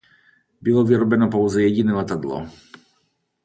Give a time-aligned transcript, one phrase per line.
[0.61, 2.47] Bylo vyrobeno pouze jediné letadlo.